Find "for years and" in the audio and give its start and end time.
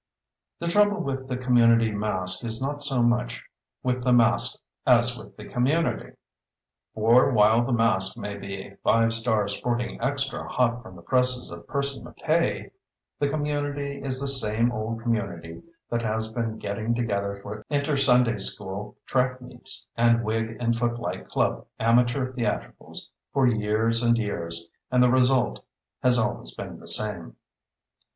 23.31-24.17